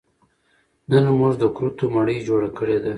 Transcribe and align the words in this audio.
نن 0.89 1.05
موږ 1.19 1.33
د 1.41 1.45
کورتو 1.55 1.83
مړۍ 1.95 2.17
جوړه 2.27 2.49
کړې 2.57 2.77
ده 2.83 2.89